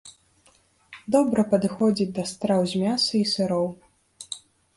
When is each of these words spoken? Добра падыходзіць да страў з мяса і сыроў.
Добра 1.15 1.41
падыходзіць 1.51 2.07
да 2.17 2.23
страў 2.31 2.61
з 2.73 2.83
мяса 2.85 3.11
і 3.21 3.23
сыроў. 3.35 3.67